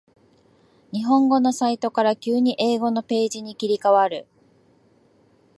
[0.93, 4.25] 日本語のサイトから急に英語のページに切り替わる